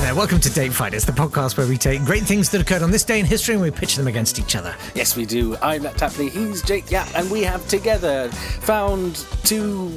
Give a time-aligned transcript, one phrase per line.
[0.00, 2.90] there, welcome to Date Fighters, the podcast where we take great things that occurred on
[2.90, 4.74] this day in history and we pitch them against each other.
[4.94, 5.56] Yes, we do.
[5.56, 9.88] I'm Matt Tapley, he's Jake Yapp, and we have together found two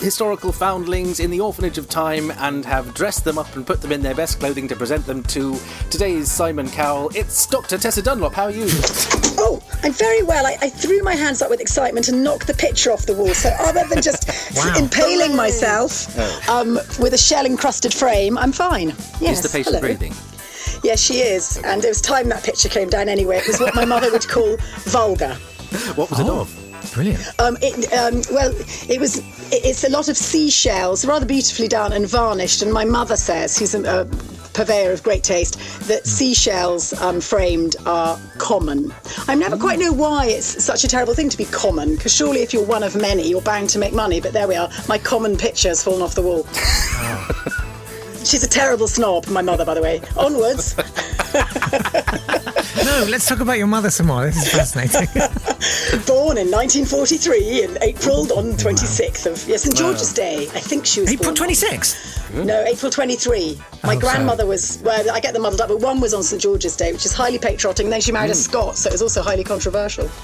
[0.00, 3.92] historical foundlings in the orphanage of time and have dressed them up and put them
[3.92, 5.58] in their best clothing to present them to
[5.90, 7.10] today's Simon Cowell.
[7.14, 7.76] It's Dr.
[7.76, 8.32] Tessa Dunlop.
[8.32, 8.68] How are you?
[9.86, 10.46] Oh, I'm very well.
[10.46, 13.32] I, I threw my hands up with excitement and knocked the picture off the wall.
[13.34, 14.74] So other than just Wow.
[14.78, 18.88] impaling myself um, with a shell encrusted frame, I'm fine.
[19.20, 19.38] Yes.
[19.38, 19.80] Is the patient hello.
[19.80, 20.12] breathing?
[20.82, 21.58] Yes, she is.
[21.64, 23.36] And it was time that picture came down anyway.
[23.38, 25.34] It was what my mother would call vulgar.
[25.94, 26.90] What was it Oh, of?
[26.94, 27.20] brilliant.
[27.40, 28.52] Um, it, um, well,
[28.88, 29.18] it was.
[29.18, 29.24] it-
[29.64, 32.62] It's a lot of seashells, rather beautifully done and varnished.
[32.62, 34.04] And my mother says, who's a, a
[34.56, 38.92] purveyor of great taste, that seashells um, framed are common.
[39.28, 42.40] I never quite know why it's such a terrible thing to be common, because surely
[42.40, 44.18] if you're one of many, you're bound to make money.
[44.18, 44.70] But there we are.
[44.88, 46.46] My common picture's fallen off the wall.
[48.24, 50.00] She's a terrible snob, my mother, by the way.
[50.16, 50.74] Onwards.
[52.96, 54.24] No, let's talk about your mother some more.
[54.24, 55.06] This is fascinating.
[56.06, 60.44] Born in 1943 in April on 26th of yeah, St George's Day.
[60.54, 61.34] I think she was April born.
[61.36, 62.32] 26.
[62.32, 63.60] No, April 23.
[63.84, 66.40] My Oh, grandmother was, well, I get them muddled up, but one was on St
[66.40, 69.02] George's Day, which is highly patriotic, and then she married a Scot, so it was
[69.02, 70.08] also highly controversial.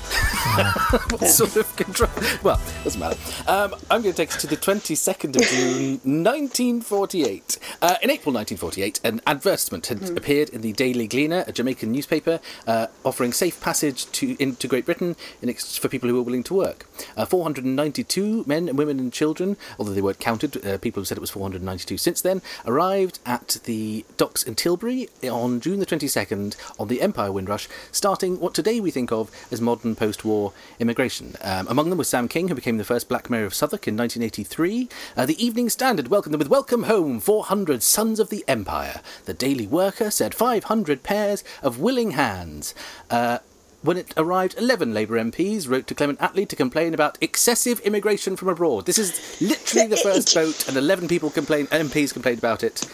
[1.13, 2.11] What sort of control?
[2.43, 3.19] Well, doesn't matter.
[3.47, 5.91] Um, I'm going to take us to the 22nd of June,
[6.25, 7.59] 1948.
[7.81, 12.41] Uh, in April 1948, an advertisement had appeared in the Daily Gleaner, a Jamaican newspaper,
[12.67, 16.43] uh, offering safe passage to into Great Britain in ex- for people who were willing
[16.45, 16.87] to work.
[17.17, 21.21] Uh, 492 men, women, and children, although they weren't counted, uh, people have said it
[21.21, 26.89] was 492 since then, arrived at the docks in Tilbury on June the 22nd on
[26.89, 31.37] the Empire Windrush, starting what today we think of as modern post-war immigration.
[31.43, 33.97] Um, among them was Sam King, who became the first black mayor of Southwark in
[33.97, 34.89] 1983.
[35.17, 39.35] Uh, the Evening Standard welcomed them with "Welcome home, 400 sons of the Empire." The
[39.35, 42.52] Daily Worker said 500 pairs of willing hands.
[43.11, 43.39] Uh,
[43.83, 48.37] when it arrived, 11 Labour MPs wrote to Clement Attlee to complain about excessive immigration
[48.37, 48.87] from abroad.
[48.87, 52.85] This is literally the first vote, and 11 people complained, MPs complained about it.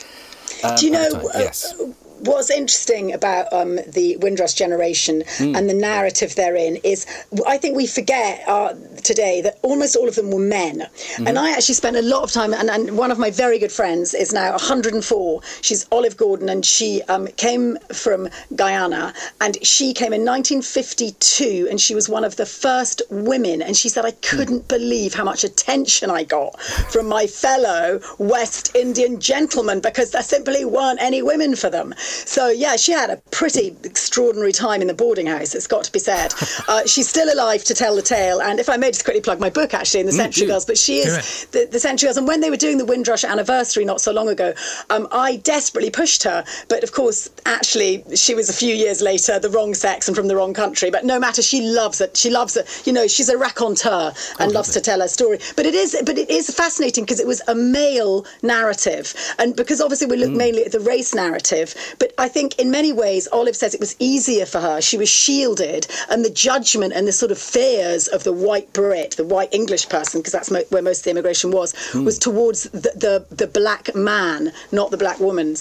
[0.64, 1.26] Uh, Do you know time.
[1.26, 1.74] uh, yes.
[2.20, 5.54] What's interesting about um, the Windrush generation Hmm.
[5.54, 7.06] and the narrative therein is
[7.46, 10.80] I think we forget uh, today that almost all of them were men.
[10.80, 11.26] Mm-hmm.
[11.26, 13.72] And I actually spent a lot of time, and, and one of my very good
[13.72, 15.40] friends is now 104.
[15.60, 21.80] She's Olive Gordon, and she um, came from Guyana, and she came in 1952, and
[21.80, 23.62] she was one of the first women.
[23.62, 28.74] And she said, I couldn't believe how much attention I got from my fellow West
[28.74, 31.94] Indian gentlemen because there simply weren't any women for them.
[32.08, 35.92] So, yeah, she had a pretty extraordinary time in the boarding house, it's got to
[35.92, 36.34] be said.
[36.68, 38.42] Uh, she's still alive to tell the tale.
[38.42, 40.52] And if I may just quickly plug my book, actually, in the Century do.
[40.52, 42.18] Girls, but she is the, the Century Girls.
[42.18, 44.52] And when they were doing the Windrush anniversary not so long ago,
[44.90, 46.44] um, I desperately pushed her.
[46.68, 50.28] But of course, actually, she was a few years later the wrong sex and from
[50.28, 50.90] the wrong country.
[50.90, 52.16] But no matter, she loves it.
[52.16, 52.82] She loves it.
[52.84, 55.38] You know, she's a raconteur and loves to tell her story.
[55.56, 59.80] But it is, but it is fascinating because it was a male narrative, and because
[59.80, 61.74] obviously we look mainly at the race narrative.
[61.98, 64.80] But I think in many ways, Olive says it was easier for her.
[64.80, 69.16] She was shielded, and the judgment and the sort of fears of the white Brit,
[69.16, 72.04] the white English person, because that's mo- where most of the immigration was, hmm.
[72.04, 75.56] was towards the, the the black man, not the black woman.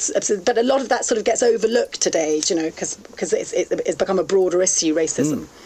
[0.46, 3.53] But a lot of that sort of gets overlooked today, you know, because because it's,
[3.53, 5.46] it's it's become a broader issue, racism.
[5.46, 5.64] Hmm.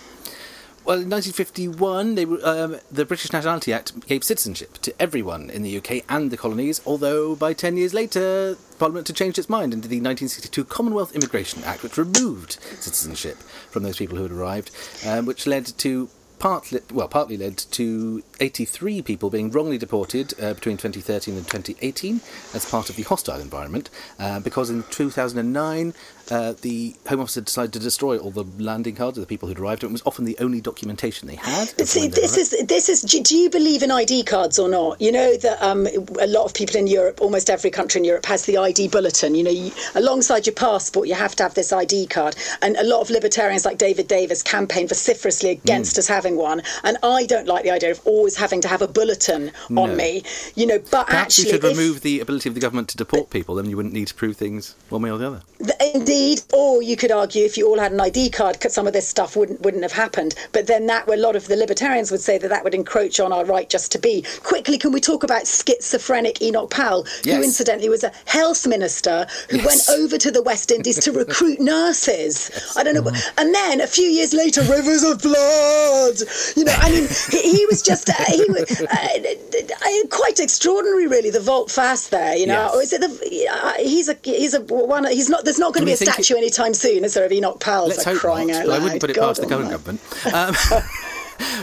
[0.84, 5.78] Well, in 1951, they, um, the British Nationality Act gave citizenship to everyone in the
[5.78, 9.88] UK and the colonies, although by 10 years later, Parliament had changed its mind into
[9.88, 13.38] the 1962 Commonwealth Immigration Act, which removed citizenship
[13.70, 14.72] from those people who had arrived,
[15.06, 16.10] um, which led to
[16.42, 22.20] partly, well, partly led to 83 people being wrongly deported uh, between 2013 and 2018
[22.56, 25.94] as part of the hostile environment, uh, because in 2009
[26.32, 29.50] uh, the Home Office had decided to destroy all the landing cards of the people
[29.50, 29.84] who'd arrived.
[29.84, 31.74] It was often the only documentation they had.
[31.78, 33.02] But see, this is this is.
[33.02, 35.02] Do, do you believe in ID cards or not?
[35.02, 35.88] You know that um,
[36.22, 39.36] a lot of people in Europe, almost every country in Europe, has the ID bulletin.
[39.36, 42.36] You know, you, alongside your passport, you have to have this ID card.
[42.62, 46.62] And a lot of libertarians, like David Davis, campaign vociferously against us having one.
[46.84, 49.84] And I don't like the idea of always having to have a bulletin No.
[49.84, 50.24] on me.
[50.56, 53.30] You know, but Perhaps actually, should if- remove the ability of the government to deport
[53.30, 55.42] people, then you wouldn't need to prove things one way or the other.
[55.60, 58.94] Th- Indeed, or you could argue if you all had an ID card, some of
[58.94, 60.34] this stuff wouldn't wouldn't have happened.
[60.52, 63.32] But then that, a lot of the libertarians would say that that would encroach on
[63.34, 64.24] our right just to be.
[64.44, 67.36] Quickly, can we talk about schizophrenic Enoch Powell, Yes.
[67.38, 69.66] who incidentally was a health minister who Yes.
[69.88, 72.50] went over to the West Indies to recruit nurses?
[72.76, 73.40] I don't know, mm-hmm.
[73.40, 76.21] and then a few years later, rivers of blood.
[76.56, 81.08] You know, I mean, he, he was just uh, he was uh, uh, quite extraordinary,
[81.08, 81.30] really.
[81.30, 82.86] The volte face there, you know, Yes.
[82.86, 83.48] is it the?
[83.50, 85.06] Uh, he's a he's a one.
[85.08, 85.44] He's not.
[85.46, 87.26] There's not going to be a it- statue anytime soon, is there?
[87.26, 88.62] Of Enoch Powell Let's for crying not.
[88.62, 88.80] out loud.
[88.80, 90.02] I wouldn't put it God past the current government.
[90.34, 90.56] Um,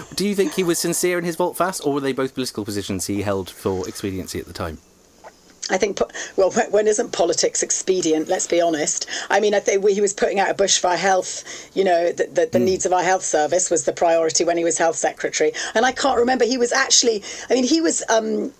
[0.14, 2.64] do you think he was sincere in his volte face, or were they both political
[2.64, 4.78] positions he held for expediency at the time?
[5.70, 5.98] I think,
[6.36, 8.28] well, when, isn't politics expedient?
[8.28, 9.06] Let's be honest.
[9.28, 12.48] I mean, I think he was putting out a bushfire health, you know, the, the,
[12.52, 15.52] the needs of our health service was the priority when he was health secretary.
[15.74, 18.02] And I can't remember, he was actually, I mean, he was.
[18.08, 18.52] Um,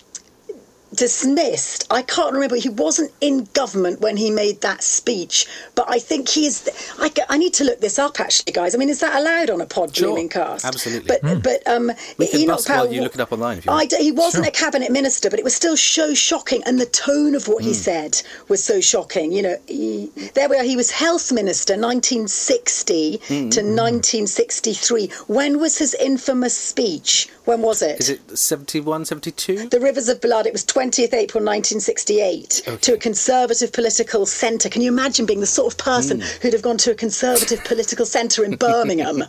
[0.95, 1.87] dismissed.
[1.91, 2.57] I can't remember.
[2.57, 6.69] He wasn't in government when he made that speech, but I think he's.
[6.99, 8.75] I, I need to look this up actually, guys.
[8.75, 10.65] I mean, is that allowed on a pod Sure, dreaming cast?
[10.65, 11.17] absolutely.
[11.23, 13.67] But but um, We can Enoch bust while Powell- you look it up online if
[13.67, 13.91] you I want.
[13.91, 14.49] d- he wasn't Sure.
[14.49, 17.53] a cabinet minister, but it was still so shocking, and the tone of Hmm.
[17.53, 19.33] what he said was so shocking.
[19.33, 20.63] You know, he, there we are.
[20.65, 23.49] He was health minister, 1960 Hmm.
[23.51, 25.11] to 1963.
[25.27, 27.29] When was his infamous speech?
[27.45, 27.99] When was it?
[28.01, 29.69] Is it 71, 72?
[29.69, 34.69] The Rivers of Blood, it was 20th April 1968 to a conservative political centre.
[34.69, 36.27] Can you imagine being the sort of person Hmm.
[36.41, 39.25] who'd have gone to a conservative political centre in Birmingham?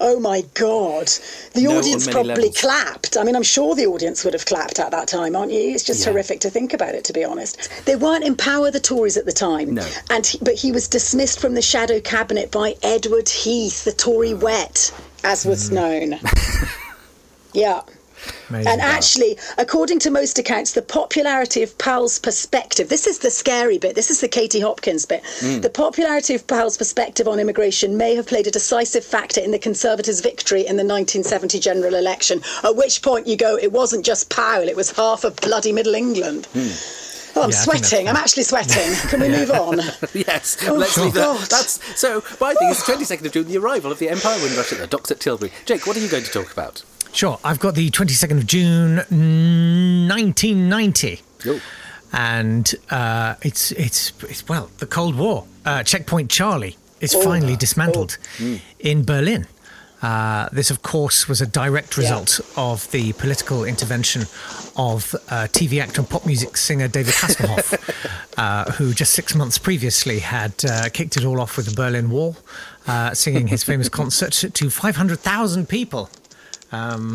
[0.00, 1.08] oh my God.
[1.54, 2.58] The No, audience probably levels.
[2.60, 3.16] clapped.
[3.16, 5.70] I mean, I'm sure the audience would have clapped at that time, aren't you?
[5.74, 6.10] It's just Yeah.
[6.12, 7.56] horrific to think about it, to be honest.
[7.86, 9.72] They weren't in power, the Tories at the time.
[9.76, 9.86] No.
[10.10, 14.34] And he, but he was dismissed from the shadow cabinet by Edward Heath, the Tory
[14.34, 14.92] wet,
[15.24, 15.74] as was Hmm.
[15.76, 16.20] known.
[17.54, 17.80] yeah.
[18.48, 18.72] Amazing.
[18.72, 23.78] And actually, according to most accounts, the popularity of Powell's perspective this is the scary
[23.78, 25.22] bit, this is the Katie Hopkins bit.
[25.40, 25.60] Hmm.
[25.60, 29.58] The popularity of Powell's perspective on immigration may have played a decisive factor in the
[29.58, 32.40] Conservatives' victory in the 1970 general election.
[32.64, 35.94] At which point you go, it wasn't just Powell, it was half of bloody Middle
[35.94, 36.48] England.
[36.54, 36.64] Oh, I'm.
[36.64, 38.08] Yeah, I think that's sweating.
[38.08, 38.92] I'm actually sweating.
[39.08, 39.76] Can we move on?
[40.14, 41.20] yes, Oh, let's leave that.
[41.22, 41.40] God.
[41.48, 42.22] That's so.
[42.40, 44.78] By the it's the twenty second of June, the arrival of the Empire Windrush at
[44.78, 45.52] the docks at Tilbury.
[45.64, 46.82] Jake, what are you going to talk about?
[47.12, 51.20] Sure, I've got the 22nd of June, mm, 1990.
[51.44, 51.58] Yo.
[52.12, 55.44] And uh, it's, it's, it's, well, the Cold War.
[55.64, 57.20] Uh, Checkpoint Charlie is Oh.
[57.22, 58.56] finally dismantled Hmm.
[58.78, 59.46] in Berlin.
[60.02, 64.22] Uh, this, of course, was a direct result of the political intervention
[64.76, 67.74] of uh, TV actor and pop music singer David Hasselhoff,
[68.38, 72.08] uh, who just six months previously had uh, kicked it all off with the Berlin
[72.08, 72.34] Wall,
[72.86, 76.08] uh, singing his famous concert to 500,000 people.
[76.72, 77.14] Um,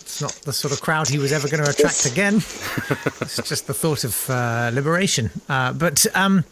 [0.00, 2.36] it's not the sort of crowd he was ever going to attract again.
[3.20, 5.30] it's just the thought of uh, liberation.
[5.48, 6.44] Uh, but um,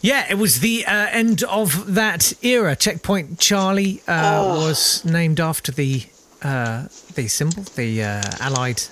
[0.00, 2.76] yeah, it was the uh, end of that era.
[2.76, 6.02] Checkpoint Charlie uh, was named after the
[6.42, 8.82] uh, the symbol, the uh, Allied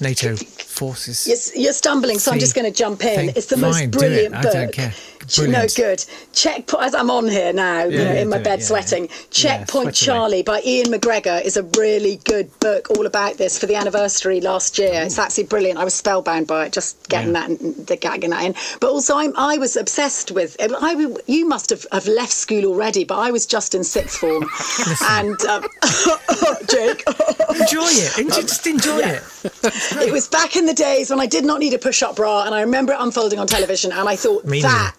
[0.00, 1.26] NATO forces.
[1.26, 3.14] You're, you're stumbling, so I'm just going to jump in.
[3.16, 4.00] think- It's the most fine, do it.
[4.00, 4.92] brilliant I book.
[5.28, 6.04] Ch- No, good.
[6.32, 8.64] Check as I'm on here now, you know, yeah, in my do it, bed yeah,
[8.66, 9.04] sweating.
[9.08, 9.16] yeah.
[9.30, 9.94] Checkpoint.
[9.94, 14.40] Charlie by Iain MacGregor is a really good book all about this for the anniversary
[14.40, 15.02] last year.
[15.02, 15.78] It's absolutely brilliant.
[15.78, 17.48] I was spellbound by it, just getting Yeah.
[17.48, 18.54] that, the gagging that in.
[18.80, 20.56] But also, I'm, I was obsessed with.
[20.60, 24.44] I, you must have, have left school already, but I was just in sixth form,
[25.10, 25.64] and um,
[26.68, 27.02] Jake.
[27.50, 28.18] Enjoy it.
[28.22, 29.22] Enjoy, just enjoy it.
[30.06, 32.54] It was back in the days when I did not need a push-up bra, and
[32.54, 34.92] I remember it unfolding on television, and I thought Me that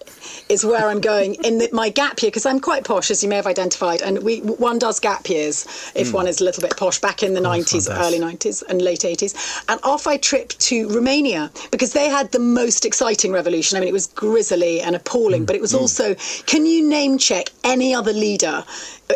[0.50, 3.30] is where I'm going in the, my gap year because I'm quite posh, as you
[3.30, 5.66] may have identified, and we one does gap years
[5.96, 7.00] if one is a little bit posh.
[7.00, 7.48] Back in the Hmm.
[7.48, 9.34] 90s, early 90s, and late 80s,
[9.70, 13.78] and off I tripped to Romania because they had the most exciting revolution.
[13.78, 15.46] I mean, it was grisly and appalling, Hmm.
[15.46, 16.16] but it was also.
[16.46, 18.64] Can you name check any other leader?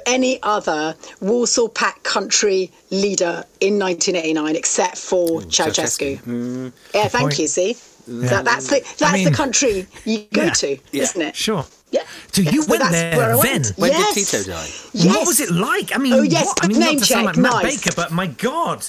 [0.05, 6.17] Any other Warsaw Pact country leader in 1989 except for mm, Ceausescu?
[6.17, 6.23] Ceausescu.
[6.23, 6.71] Mm.
[6.93, 7.39] Yeah, thank point.
[7.39, 7.47] you.
[7.47, 7.73] See,
[8.07, 10.49] that, that's the that's mean- the country you go Yeah.
[10.53, 11.03] to, Yeah.
[11.03, 11.35] isn't it?
[11.35, 11.65] Sure.
[11.91, 12.03] Yeah.
[12.33, 13.51] So you So went that's there where I then?
[13.63, 13.73] went.
[13.77, 14.13] When yes.
[14.13, 14.67] did Tito die?
[14.93, 15.15] Yes.
[15.15, 15.95] What was it like?
[15.95, 16.63] I mean, Oh, yes, what?
[16.63, 17.77] I mean, name not to sound check, like Matt nice.
[17.85, 18.85] Baker, but my God.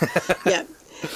[0.46, 0.64] Yeah.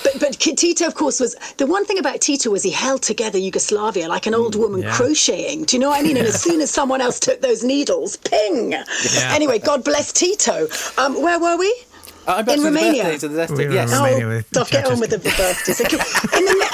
[0.03, 3.39] But, but Tito, of course, was the one thing about Tito was he held together
[3.39, 4.95] Yugoslavia like an old woman yeah.
[4.95, 5.65] crocheting.
[5.65, 6.17] Do you know what I mean?
[6.17, 8.75] And as soon as someone else took those needles, ping.
[9.21, 10.67] Anyway, God bless Tito.
[10.97, 11.75] Um, where were we?
[12.29, 12.93] Uh, I'm back In to Romania.
[12.93, 13.91] the birthdays of the death We Yes.
[13.91, 15.81] in Romania with Oh, get on with the birthdays.
[15.81, 16.69] In the,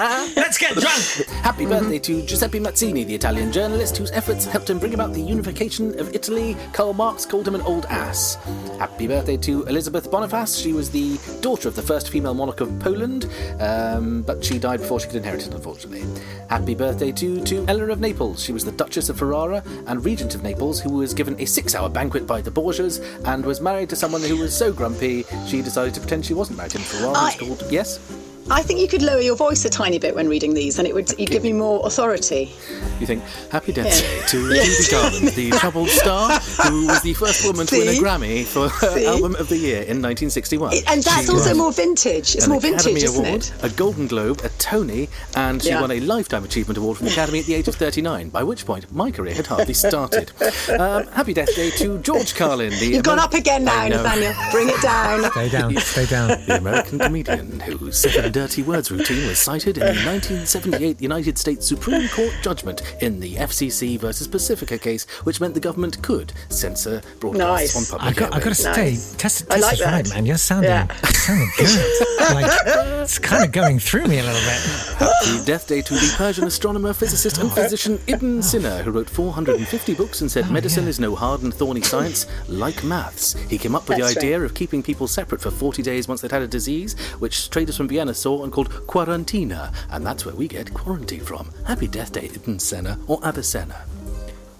[0.36, 1.02] Let's get drunk.
[1.42, 5.20] Happy birthday to Giuseppe Mazzini, the Italian journalist whose efforts helped him bring about the
[5.20, 6.56] unification of Italy.
[6.72, 8.36] Karl Marx called him an old ass.
[8.78, 10.62] Happy birthday to Elizabeth Bonifacia.
[10.62, 13.28] She was the daughter of the first female monarch of Poland,
[13.60, 16.04] um, but she died before she could inherit it, unfortunately.
[16.48, 18.42] Happy birthday to, to Eleanor of Naples.
[18.42, 21.74] She was the Duchess of Ferrara and Regent of Naples, who was given a six
[21.74, 25.62] hour banquet by the Borgias and was married to someone who was so grumpy she
[25.62, 27.16] decided to pretend she wasn't married to him for a while.
[27.16, 27.98] I- It's called, yes?
[28.50, 30.94] I think you could lower your voice a tiny bit when reading these, and it
[30.94, 32.52] would you'd give me more authority.
[32.98, 34.20] You think, Happy Death Yeah.
[34.20, 34.88] Day to Yes.
[34.88, 36.38] Judy Garland, the troubled star
[36.68, 39.06] who was the first woman to win a Grammy for her See?
[39.06, 40.74] Album of the Year in 1961.
[40.88, 42.34] And that's She also more vintage.
[42.34, 43.52] It's an more Academy vintage, isn't Award, it?
[43.62, 45.80] a Golden Globe, a Tony, and she Yeah.
[45.80, 48.66] won a Lifetime Achievement Award from the Academy at the age of 39, by which
[48.66, 50.32] point my career had hardly started.
[50.70, 53.88] Um, happy Death Day to George Carlin, the You've gone up again now, I.
[53.88, 54.32] Nathaniel.
[54.50, 55.30] Bring it down.
[55.32, 55.76] Stay down.
[55.76, 56.28] Stay down.
[56.46, 61.66] The American comedian whose seven dirty words routine was cited in the 1978 United States
[61.68, 67.02] Supreme Court judgment in the FCC versus Pacifica case, which meant the government could censor
[67.20, 67.92] broadcasts Nice.
[67.92, 68.74] on I public got, I got to airwaves.
[68.74, 69.14] say, Nice.
[69.16, 70.24] Tess, I Tess like is right, man.
[70.24, 70.86] You're sounding, Yeah.
[71.02, 72.06] you're sounding good.
[72.34, 72.50] like,
[73.02, 74.60] it's kind of going through me a little bit.
[74.96, 79.94] Happy death day to the Persian astronomer, physicist, and physician Ibn Sina, who wrote 450
[79.96, 80.88] books and said Oh, medicine yeah.
[80.90, 83.34] is no hard and thorny science like maths.
[83.50, 86.22] He came up with That's the idea of keeping people separate for 40 days once
[86.22, 90.34] they'd had a disease, which traders from Vienna saw and called quarantina, and that's where
[90.34, 91.50] we get quarantine from.
[91.66, 93.76] Happy death day, Ibn Sina or Avicenna.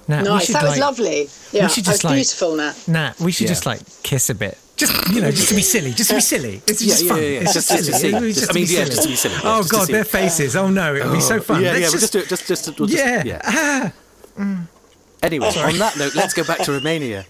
[0.08, 0.46] Now, we Nice.
[0.46, 1.28] should, That was like- lovely.
[1.52, 2.74] Yeah, should that was just, like- beautiful, Nat.
[2.88, 3.48] Nah, we should Yeah.
[3.54, 4.58] just like kiss a bit.
[4.76, 6.62] Just you know, just to be silly, just to be silly.
[6.66, 7.18] It's Yeah, just yeah, fun.
[7.22, 7.40] yeah, yeah.
[7.40, 8.12] It's Just- just, just to silly.
[8.20, 8.26] see.
[8.28, 8.90] Just- just I mean, be yeah, silly.
[8.90, 9.34] just to be silly.
[9.34, 10.56] Yeah, Oh god, their faces.
[10.56, 11.62] Oh no, it'll be so fun.
[11.62, 12.28] Yeah, Let's yeah, we'll just, just do it.
[12.28, 13.22] Just, just, we'll just, yeah.
[13.24, 13.90] yeah.
[14.38, 14.66] Ah,
[15.22, 17.26] Anyway, on that note, let's go back to Romania.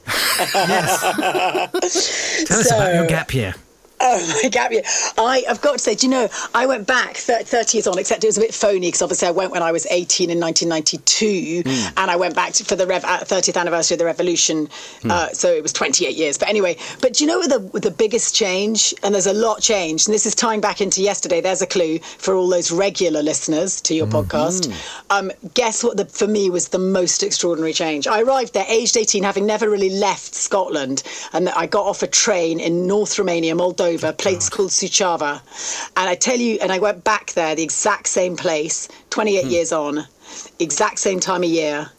[0.54, 1.00] yes.
[2.46, 3.52] Tell us about your gap year.
[4.00, 4.82] Oh my gap year.
[5.18, 8.24] I, I've got to say, do you know, I went back 30 years on, except
[8.24, 11.62] it was a bit phony because obviously I went when I was 18 in 1992
[11.96, 14.68] and I went back to, for the Rev, uh, 30th anniversary of the revolution.
[15.08, 16.38] Uh, so it was 28 years.
[16.38, 20.08] But anyway, but do you know the, the biggest change, and there's a lot changed,
[20.08, 23.80] and this is tying back into yesterday, there's a clue for all those regular listeners
[23.82, 24.72] to your podcast.
[25.10, 28.06] Um, guess what the, for me was the most extraordinary change?
[28.06, 31.02] I arrived there aged 18, having never really left Scotland,
[31.32, 35.40] and I got off a train in North Romania, Moldova, a place called Suceava.
[35.96, 39.50] And I tell you, and I went back there, the exact same place, 28 hmm.
[39.50, 40.06] years on,
[40.58, 41.90] exact same time of year.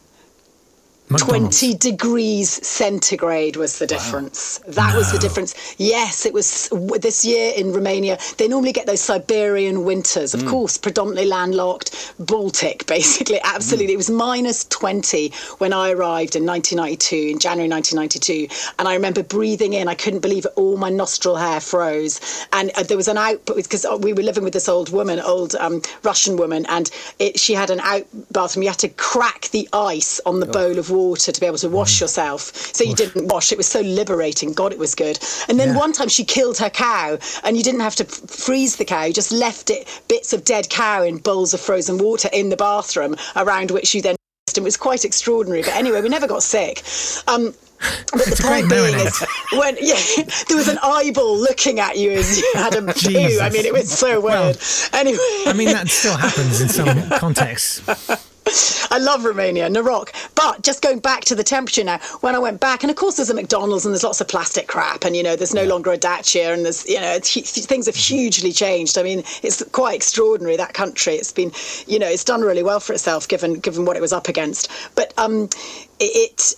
[1.11, 1.59] McDonald's.
[1.59, 4.59] 20 degrees centigrade was the difference.
[4.67, 5.75] That was the difference.
[5.77, 8.17] Yes, it was this year in Romania.
[8.37, 13.41] They normally get those Siberian winters, of course, predominantly landlocked, Baltic, basically.
[13.43, 13.93] Absolutely.
[13.93, 18.71] It was minus 20 when I arrived in 1992, in January 1992.
[18.79, 22.47] And I remember breathing in, I couldn't believe it, all my nostril hair froze.
[22.53, 25.55] And uh, there was an out, because we were living with this old woman, old
[25.55, 26.89] um, Russian woman, and
[27.19, 28.63] it, she had an out bathroom.
[28.63, 31.69] You had to crack the ice on the bowl of water to be able to
[31.69, 32.41] wash yourself.
[32.75, 33.51] So you didn't wash.
[33.51, 34.53] It was so liberating.
[34.53, 35.17] God, it was good.
[35.49, 35.77] And then Yeah.
[35.85, 39.03] one time she killed her cow, and you didn't have to f- freeze the cow.
[39.05, 42.57] You just left it bits of dead cow in bowls of frozen water in the
[42.57, 44.15] bathroom, around which you then.
[44.55, 45.61] It was quite extraordinary.
[45.61, 46.83] But anyway, we never got sick.
[47.27, 47.53] Um,
[48.11, 49.17] but the point being is,
[49.53, 49.95] when yeah,
[50.49, 53.39] there was an eyeball looking at you as you had a poo.
[53.41, 54.57] I mean, it was so Well, weird.
[54.93, 55.17] anyway,
[55.47, 57.81] I mean, that still happens in some contexts.
[58.91, 60.09] I love Romania, Narok.
[60.35, 63.15] But just going back to the temperature now, when I went back, and of course
[63.15, 65.91] there's a McDonald's and there's lots of plastic crap, and you know there's no longer
[65.91, 68.97] a Dacia, and there's you know it's, things have hugely changed.
[68.97, 71.15] I mean, it's quite extraordinary that country.
[71.15, 71.51] It's been,
[71.87, 74.69] you know, it's done really well for itself given given what it was up against.
[74.95, 75.49] But um,
[76.01, 76.55] it,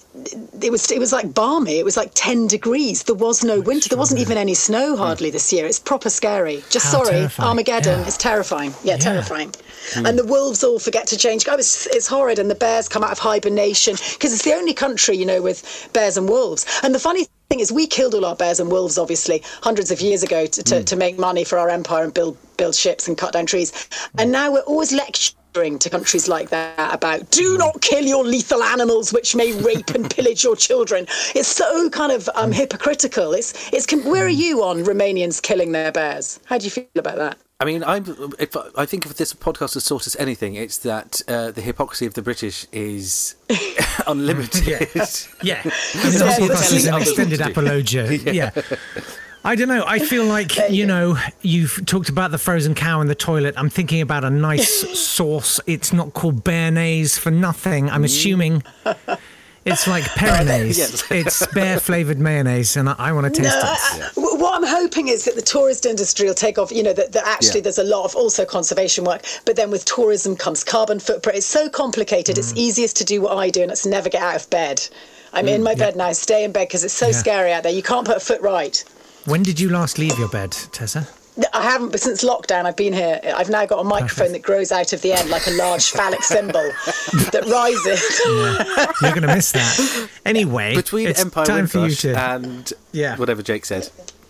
[0.64, 1.78] it was it was like balmy.
[1.78, 3.04] It was like ten degrees.
[3.04, 3.90] There was no winter.
[3.90, 5.02] There wasn't even any snow hmm.
[5.02, 5.66] hardly this year.
[5.66, 6.64] It's proper scary.
[6.70, 7.50] Just How sorry, terrifying.
[7.50, 8.00] Armageddon.
[8.00, 8.08] Yeah.
[8.08, 8.74] It's terrifying.
[8.84, 8.98] Yeah, Yeah.
[9.00, 9.54] terrifying.
[9.94, 10.06] Hmm.
[10.06, 11.46] And the wolves all forget to change.
[11.48, 12.40] Oh, it's, it's horrid.
[12.40, 15.90] And the bears come out of hibernation because it's the only country, you know, with
[15.94, 16.66] bears and wolves.
[16.84, 20.00] And the funny thing is, we killed all our bears and wolves, obviously, hundreds of
[20.00, 20.84] years ago to, to, hmm.
[20.86, 23.90] to make money for our empire and build build ships and cut down trees.
[24.18, 28.64] And now we're always lecturing to countries like that about do not kill your lethal
[28.64, 31.06] animals which may rape and pillage your children.
[31.36, 33.34] It's so kind of um, hypocritical.
[33.34, 33.86] It's it's.
[33.94, 36.40] Where are you on Romanians killing their bears?
[36.46, 37.38] How do you feel about that?
[37.60, 41.22] I mean, I'm, if, I think if this podcast has taught us anything, it's that
[41.28, 43.36] uh, the hypocrisy of the British is
[44.08, 44.68] unlimited.
[44.68, 44.80] Yeah.
[45.44, 48.16] Yeah, I mean, Yeah, the whole it's podcast is an telling extended others apologia.
[48.34, 48.52] Yeah.
[49.46, 49.84] I don't know.
[49.86, 53.56] I feel like, you know, you've talked about the frozen cow in the toilet.
[53.58, 54.70] I'm thinking about a nice
[55.00, 55.60] sauce.
[55.68, 57.90] It's not called béarnaise for nothing.
[57.90, 58.64] I'm assuming
[59.66, 60.78] It's like Peronaise.
[60.78, 61.10] Yes.
[61.12, 63.64] it's bear flavored mayonnaise, and I, I want to taste No, it.
[63.66, 66.70] I- I- w- what I'm hoping is that the tourist industry will take off.
[66.72, 67.64] You know, that, that actually Yeah.
[67.64, 71.38] there's a lot of also conservation work, but then with tourism comes carbon footprint.
[71.38, 72.36] It's so complicated.
[72.36, 72.40] Mm.
[72.40, 74.86] It's easiest to do what I do, and it's never get out of bed.
[75.36, 76.12] I'm in my bed now.
[76.12, 77.18] Stay in bed because it's so Mm, Yeah.
[77.20, 77.72] scary out there.
[77.72, 78.84] You can't put a foot right.
[79.26, 81.08] When did you last leave your bed, Tessa?
[81.54, 83.20] I haven't, but since lockdown, I've been here.
[83.36, 86.22] I've now got a microphone that grows out of the end like a large phallic
[86.24, 86.72] symbol
[87.32, 88.22] that rises.
[89.02, 90.10] You're going to miss that.
[90.26, 93.16] Anyway, Between it's Empire time for you Windrush to and Yeah.
[93.18, 93.90] whatever Jake said.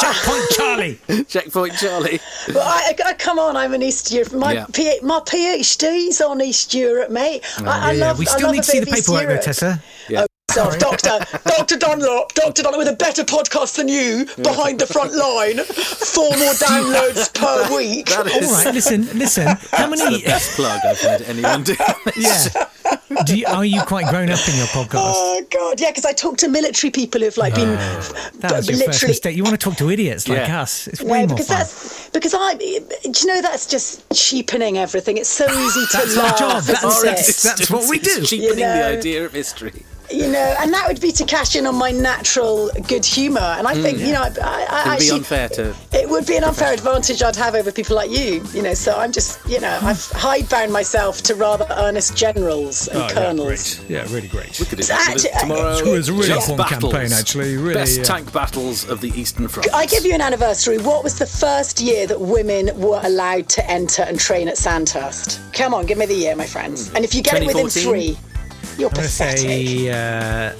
[0.00, 1.00] checkpoint, Charlie.
[1.24, 2.20] Checkpoint Charlie.
[2.48, 4.34] Well, I, I, come on, I'm an East Europe.
[4.34, 4.66] My, Yeah.
[4.72, 7.42] P, my PhD's on East Europe, mate.
[7.58, 8.18] I, I oh, Yeah, love.
[8.18, 9.82] we I still love need to see the paperwork, though, Tessa.
[10.08, 10.26] Yeah.
[10.52, 15.14] So, Doctor, Doctor Dunlop, Doctor Dunlop with a better podcast than you, behind the front
[15.14, 18.06] line, four more downloads per week.
[18.06, 19.46] That All is right, listen, listen.
[19.70, 20.22] How the many?
[20.22, 21.74] best plug I've heard anyone do.
[22.16, 22.66] Yeah.
[23.24, 25.12] Do you, are you quite grown up in your podcast?
[25.14, 27.74] Oh God, yeah, because I talk to military people who've like been
[28.40, 29.10] That was your first literally.
[29.10, 29.36] mistake.
[29.36, 30.62] You want to talk to idiots like Yeah.
[30.62, 30.88] us?
[30.88, 31.58] It's way No, more because fun.
[31.58, 32.54] that's because I.
[32.54, 35.16] Do you know that's just cheapening everything?
[35.18, 36.38] It's so easy to That's our laugh.
[36.38, 36.58] job.
[36.62, 38.24] isn't That's- that's- that's what we It's do.
[38.24, 39.84] cheapening You the idea of history.
[40.12, 43.40] You know, and that would be to cash in on my natural good humour.
[43.40, 45.76] And I mm, think, you know, I, I, I It would be actually, unfair to.
[45.92, 48.44] it would be an unfair advantage I'd have over people like you.
[48.52, 49.86] You know, so I'm just, you know, hmm.
[49.86, 53.80] I've hidebound myself to rather earnest generals and oh, colonels.
[53.80, 54.58] Oh, Yeah, really great.
[54.58, 55.74] We could do So that actually- tomorrow.
[55.74, 56.92] Uh, it was a really Just fun battles.
[56.92, 58.04] campaign, actually, really, Best yeah.
[58.04, 59.72] tank battles of the Eastern Front.
[59.74, 60.78] I give you an anniversary.
[60.78, 65.40] What was the first year that women were allowed to enter and train at Sandhurst?
[65.52, 66.86] Come on, give me the year, my friends.
[66.86, 66.96] Mm-hmm.
[66.96, 68.16] And if you get it within three,
[68.78, 69.38] you're I'm going to pathetic.
[69.38, 70.52] say uh,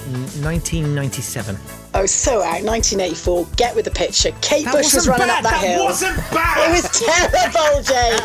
[0.43, 1.57] 1997.
[1.95, 2.63] Oh, so out.
[2.63, 3.47] 1984.
[3.57, 4.31] Get with the picture.
[4.41, 5.45] Kate That Bush was wasn't running bad.
[5.45, 5.85] up that, That hill.
[5.85, 6.69] wasn't bad.
[6.69, 8.17] It was terrible, Jay.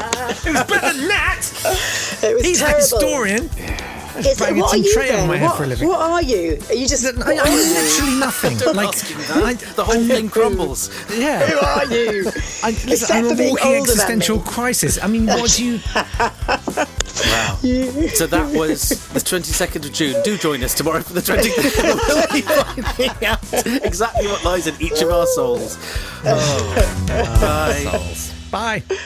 [0.50, 2.22] It was better than that.
[2.24, 2.79] It was He's a terrible.
[2.79, 3.50] historian.
[4.17, 5.27] Is, banging what are you tray then?
[5.41, 5.88] what, for a living.
[5.89, 6.57] what are you?
[6.69, 7.05] Are you just?
[7.05, 8.57] I, what I'm literally nothing.
[8.57, 9.43] Don't like, ask him that.
[9.46, 10.89] I- the whole thing crumbles.
[11.15, 11.46] yeah.
[11.46, 12.25] Who are you?
[12.63, 14.98] I, listen, Except I'm for a walking existential crisis.
[15.03, 15.79] I mean, what do you?
[17.25, 17.57] Wow.
[18.13, 20.21] So that was the 22nd of June.
[20.24, 22.07] Do join us tomorrow for the 23rd.
[22.07, 25.77] we'll be finding out exactly what lies in each of our souls.
[26.29, 27.05] Oh.
[28.51, 28.83] Bye.
[28.89, 28.97] Bye.